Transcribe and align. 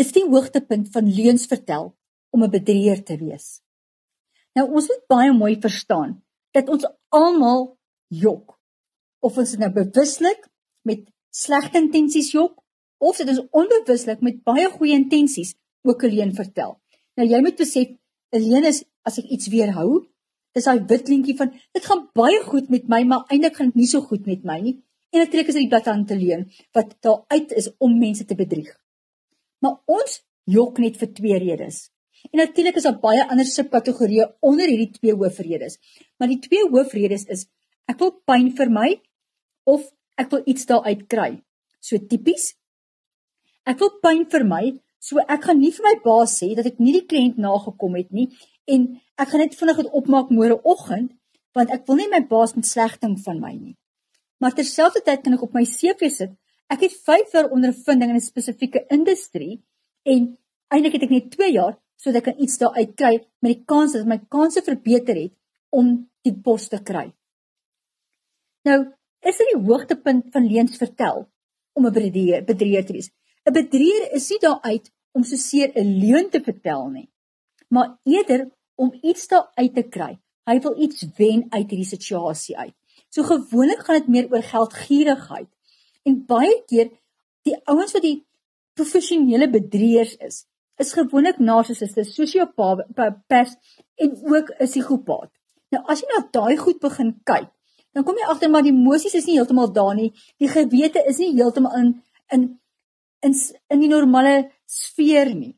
is 0.00 0.12
die 0.12 0.24
hoogtepunt 0.26 0.90
van 0.94 1.10
leuns 1.10 1.46
vertel 1.46 1.94
om 2.30 2.42
'n 2.42 2.50
bedrieger 2.50 3.02
te 3.04 3.16
wees. 3.16 3.60
Nou 4.54 4.70
ons 4.70 4.88
moet 4.88 5.06
baie 5.06 5.32
mooi 5.32 5.56
verstaan 5.60 6.22
dat 6.50 6.68
ons 6.68 6.86
almal 7.08 7.78
jok. 8.08 8.58
Of 9.20 9.38
ons 9.38 9.56
nou 9.56 9.70
bewuslik 9.72 10.48
met 10.82 11.10
slegte 11.30 11.78
intensies 11.78 12.30
jok 12.32 12.62
of 12.98 13.16
dit 13.16 13.28
is 13.28 13.42
onbewuslik 13.50 14.20
met 14.20 14.42
baie 14.42 14.70
goeie 14.70 14.94
intensies 14.94 15.54
ook 15.82 16.02
'n 16.04 16.14
leuen 16.14 16.34
vertel. 16.34 16.80
Nou 17.16 17.28
jy 17.28 17.40
moet 17.40 17.56
besef 17.56 17.88
'n 18.32 18.38
leuen 18.38 18.64
is 18.64 18.84
as 19.02 19.18
ek 19.18 19.24
iets 19.24 19.48
weerhou, 19.48 20.06
is 20.52 20.64
daai 20.64 20.84
wit 20.86 21.08
lintjie 21.08 21.36
van 21.36 21.52
dit 21.72 21.84
gaan 21.84 22.08
baie 22.14 22.40
goed 22.42 22.68
met 22.68 22.88
my, 22.88 23.02
maar 23.02 23.24
eintlik 23.28 23.56
gaan 23.56 23.66
dit 23.66 23.74
nie 23.74 23.86
so 23.86 24.00
goed 24.00 24.26
met 24.26 24.44
my 24.44 24.60
nie. 24.60 24.82
En 25.10 25.20
natuurlik 25.20 25.48
is 25.48 25.54
dit 25.54 25.62
die 25.62 25.68
bladsy 25.68 26.14
leuen 26.14 26.50
wat 26.72 26.96
daar 27.00 27.24
uit 27.28 27.52
is 27.52 27.70
om 27.78 27.98
mense 27.98 28.24
te 28.24 28.34
bedrieg. 28.34 28.83
Maar 29.64 29.80
ons 29.88 30.20
jok 30.50 30.78
net 30.82 30.98
vir 31.00 31.12
twee 31.16 31.40
redes. 31.40 31.86
En 32.32 32.40
natuurlik 32.40 32.76
is 32.76 32.86
daar 32.86 33.00
baie 33.00 33.24
ander 33.24 33.48
subkategorieë 33.48 34.26
onder 34.44 34.68
hierdie 34.68 34.92
twee 34.98 35.16
hoofredes. 35.16 35.78
Maar 36.18 36.32
die 36.32 36.40
twee 36.44 36.68
hoofredes 36.68 37.24
is 37.32 37.46
ek 37.90 38.00
wil 38.00 38.12
pyn 38.28 38.50
vir 38.56 38.72
my 38.72 38.90
of 39.68 39.88
ek 40.20 40.30
wil 40.32 40.44
iets 40.48 40.68
daaruit 40.68 41.04
kry. 41.10 41.30
So 41.80 42.00
tipies. 42.00 42.52
Ek 43.68 43.80
wil 43.80 43.92
pyn 44.04 44.24
vir 44.32 44.44
my, 44.48 44.64
so 45.00 45.20
ek 45.20 45.48
gaan 45.48 45.60
nie 45.60 45.72
vir 45.72 45.88
my 45.88 45.94
baas 46.04 46.36
sê 46.40 46.52
dat 46.56 46.68
ek 46.68 46.80
nie 46.80 46.94
die 46.96 47.06
kliënt 47.08 47.40
nagekom 47.40 47.96
het 47.98 48.12
nie 48.12 48.30
en 48.70 48.86
ek 49.20 49.30
gaan 49.30 49.42
net 49.44 49.56
vinnig 49.56 49.82
dit 49.82 49.96
opmaak 50.00 50.32
môreoggend 50.32 51.12
want 51.56 51.72
ek 51.72 51.84
wil 51.88 52.00
nie 52.00 52.10
my 52.12 52.22
baas 52.28 52.54
met 52.56 52.66
slegting 52.68 53.18
van 53.24 53.40
my 53.40 53.52
nie. 53.52 53.76
Maar 54.40 54.56
terselfdertyd 54.56 55.22
kan 55.24 55.36
ek 55.36 55.44
op 55.46 55.52
my 55.56 55.64
CV 55.68 56.08
sit 56.12 56.32
Ek 56.72 56.80
het 56.80 56.94
5 57.06 57.32
jaar 57.32 57.50
ondervinding 57.50 58.10
in 58.10 58.16
'n 58.16 58.20
spesifieke 58.20 58.84
industrie 58.88 59.62
en 60.02 60.38
eintlik 60.68 60.92
het 60.92 61.02
ek 61.02 61.10
net 61.10 61.30
2 61.30 61.52
jaar 61.52 61.78
sodat 61.96 62.26
ek 62.26 62.38
iets 62.38 62.58
daar 62.58 62.74
uit 62.74 62.94
kry 62.96 63.14
met 63.40 63.52
die 63.52 63.64
kans 63.64 63.92
dat 63.92 64.06
my 64.06 64.18
kanse 64.28 64.62
verbeter 64.62 65.16
het 65.16 65.32
om 65.70 66.10
die 66.22 66.34
pos 66.34 66.68
te 66.68 66.82
kry. 66.82 67.12
Nou, 68.64 68.92
is 69.20 69.36
dit 69.36 69.52
die 69.52 69.62
hoogtepunt 69.66 70.32
van 70.32 70.46
leuns 70.46 70.76
vertel 70.76 71.28
om 71.72 71.86
'n 71.86 71.92
bedrieger 71.92 72.44
bedrieger 72.44 72.86
te 72.86 72.92
wees. 72.92 73.10
'n 73.46 73.52
Bedrieger 73.52 74.12
is 74.12 74.30
nie 74.30 74.40
daar 74.40 74.60
uit 74.62 74.92
om 75.12 75.22
so 75.24 75.36
seer 75.36 75.72
'n 75.74 75.98
leuen 76.00 76.30
te 76.30 76.40
vertel 76.40 76.88
nie, 76.88 77.08
maar 77.68 77.98
eerder 78.04 78.50
om 78.74 78.98
iets 79.02 79.28
daar 79.28 79.50
uit 79.54 79.74
te 79.74 79.82
kry. 79.82 80.18
Hy 80.44 80.60
wil 80.60 80.82
iets 80.82 81.06
wen 81.16 81.46
uit 81.50 81.70
hierdie 81.70 81.92
situasie 81.96 82.56
uit. 82.58 82.74
So 83.08 83.22
gewoonlik 83.22 83.84
gaan 83.84 83.98
dit 83.98 84.08
meer 84.08 84.32
oor 84.32 84.42
geldgierigheid 84.42 85.48
En 86.04 86.20
baie 86.28 86.56
keer 86.68 86.90
die 87.48 87.56
ouens 87.70 87.94
wat 87.96 88.04
die 88.04 88.18
professionele 88.76 89.48
bedrieërs 89.50 90.16
is, 90.26 90.44
is 90.82 90.92
gewoonlik 90.96 91.38
narcissiste, 91.38 92.04
sosiopats 92.04 93.56
en 94.02 94.10
ook 94.34 94.50
'n 94.50 94.66
psigopaat. 94.66 95.30
Nou 95.70 95.82
as 95.86 96.00
jy 96.00 96.08
na 96.10 96.28
daai 96.30 96.56
goed 96.56 96.80
begin 96.80 97.20
kyk, 97.24 97.48
dan 97.92 98.04
kom 98.04 98.16
jy 98.18 98.26
agter 98.26 98.50
maar 98.50 98.62
die 98.62 98.72
emosies 98.72 99.14
is 99.14 99.26
nie 99.26 99.36
heeltemal 99.38 99.72
daar 99.72 99.94
nie. 99.94 100.12
Die 100.38 100.48
gewete 100.48 101.04
is 101.06 101.18
nie 101.18 101.34
heeltemal 101.34 101.76
in 101.78 102.02
in 102.32 102.42
in 103.22 103.34
in 103.68 103.80
die 103.80 103.88
normale 103.88 104.50
sfeer 104.66 105.34
nie. 105.34 105.56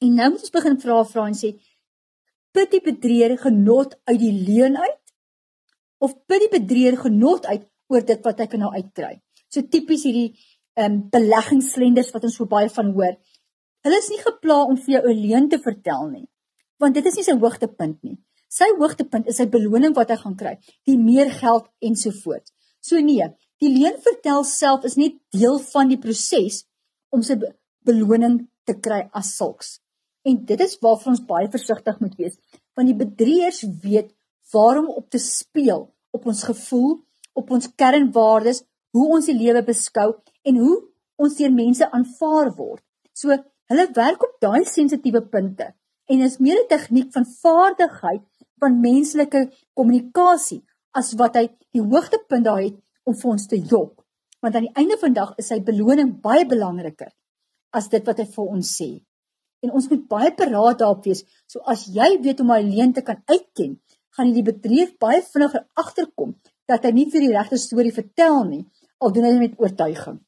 En 0.00 0.14
nou 0.14 0.30
moet 0.30 0.40
ons 0.40 0.56
begin 0.58 0.80
vra 0.80 1.04
vra 1.04 1.26
en 1.26 1.34
sê 1.34 1.58
put 2.52 2.70
die 2.70 2.80
bedrieër 2.80 3.38
genot 3.38 3.96
uit 4.04 4.20
die 4.20 4.32
leuen 4.32 4.76
uit 4.76 5.14
of 5.98 6.14
put 6.26 6.40
die 6.40 6.60
bedrieër 6.60 6.96
genot 6.96 7.46
uit 7.46 7.66
oor 7.88 8.04
dit 8.04 8.24
wat 8.24 8.38
hy 8.38 8.46
kan 8.46 8.60
nou 8.60 8.72
uitkry 8.72 9.18
so 9.58 9.66
tipies 9.72 10.06
hierdie 10.06 10.30
ehm 10.78 10.92
um, 10.92 10.98
beleggingsslenders 11.10 12.12
wat 12.14 12.28
ons 12.28 12.36
so 12.38 12.46
baie 12.46 12.68
van 12.70 12.92
hoor. 12.94 13.16
Hulle 13.86 13.98
is 13.98 14.10
nie 14.12 14.20
gepla 14.22 14.60
om 14.70 14.76
vir 14.76 14.94
jou 14.94 15.02
'n 15.10 15.22
leuen 15.22 15.48
te 15.48 15.58
vertel 15.58 16.10
nie, 16.10 16.26
want 16.78 16.94
dit 16.94 17.06
is 17.06 17.16
nie 17.16 17.26
sy 17.26 17.34
hoogtepunt 17.34 17.98
nie. 18.02 18.18
Sy 18.48 18.68
hoogtepunt 18.78 19.26
is 19.28 19.36
sy 19.36 19.46
beloning 19.46 19.94
wat 19.96 20.10
hy 20.10 20.16
gaan 20.16 20.36
kry, 20.36 20.54
die 20.86 20.96
meer 20.96 21.30
geld 21.30 21.66
ensovoorts. 21.82 22.52
So 22.80 23.00
nee, 23.00 23.26
die 23.60 23.72
leuen 23.74 23.98
vertel 24.00 24.44
self 24.44 24.84
is 24.84 24.96
net 24.96 25.18
deel 25.34 25.58
van 25.58 25.88
die 25.88 25.98
proses 25.98 26.64
om 27.10 27.22
sy 27.22 27.36
beloning 27.84 28.48
te 28.64 28.74
kry 28.74 29.08
as 29.12 29.34
sulks. 29.36 29.80
En 30.24 30.44
dit 30.44 30.60
is 30.60 30.78
waarvoor 30.80 31.12
ons 31.12 31.26
baie 31.26 31.48
versigtig 31.48 32.00
moet 32.00 32.16
wees, 32.16 32.38
want 32.76 32.88
die 32.88 33.04
bedrieërs 33.04 33.64
weet 33.82 34.14
waarom 34.52 34.88
op 34.88 35.10
te 35.10 35.18
speel 35.18 35.88
op 36.10 36.26
ons 36.26 36.42
gevoel, 36.44 36.98
op 37.32 37.50
ons 37.50 37.68
kernwaardes, 37.76 38.62
hoe 38.98 39.08
ons 39.18 39.28
die 39.30 39.36
lewe 39.38 39.62
beskou 39.66 40.08
en 40.44 40.60
hoe 40.62 40.76
ons 41.18 41.36
deur 41.38 41.54
mense 41.54 41.86
aanvaar 41.90 42.52
word. 42.56 42.82
So 43.14 43.34
hulle 43.68 43.86
werk 43.96 44.24
op 44.24 44.38
daai 44.44 44.64
sensitiewe 44.64 45.24
punte 45.32 45.72
en 46.08 46.24
is 46.24 46.38
meer 46.38 46.58
'n 46.62 46.68
tegniek 46.68 47.12
van 47.12 47.26
vaardigheid 47.42 48.24
van 48.60 48.80
menslike 48.80 49.48
kommunikasie 49.74 50.62
as 50.98 51.12
wat 51.20 51.36
hy 51.36 51.46
die 51.74 51.84
hoogtepunt 51.84 52.44
daar 52.44 52.62
het 52.62 52.78
om 53.04 53.14
vir 53.14 53.30
ons 53.30 53.46
te 53.46 53.58
jok. 53.58 54.04
Want 54.42 54.54
aan 54.54 54.68
die 54.68 54.78
einde 54.82 54.96
van 55.00 55.12
dag 55.12 55.34
is 55.38 55.50
sy 55.50 55.60
beloning 55.60 56.20
baie 56.22 56.46
belangriker 56.46 57.12
as 57.72 57.88
dit 57.88 58.04
wat 58.06 58.18
hy 58.18 58.24
vir 58.24 58.50
ons 58.56 58.72
sê. 58.80 58.90
En 59.62 59.74
ons 59.74 59.88
moet 59.90 60.04
baie 60.08 60.32
paraat 60.34 60.78
daarop 60.78 61.04
wees. 61.04 61.24
So 61.50 61.60
as 61.66 61.86
jy 61.86 62.18
weet 62.22 62.38
hoe 62.38 62.46
om 62.46 62.54
hy 62.54 62.62
leuen 62.62 62.92
te 62.94 63.02
kan 63.02 63.22
uitken, 63.26 63.78
gaan 64.14 64.30
jy 64.30 64.34
die 64.40 64.50
bedrieger 64.52 64.94
baie 65.02 65.22
vinniger 65.22 65.66
agterkom 65.74 66.36
dat 66.68 66.84
hy 66.84 66.92
nie 66.94 67.08
vir 67.10 67.24
die 67.24 67.32
regte 67.32 67.58
storie 67.58 67.94
vertel 67.94 68.44
nie, 68.44 68.64
al 68.98 69.12
doen 69.12 69.24
hy 69.28 69.36
met 69.38 69.58
oortuiging. 69.58 70.18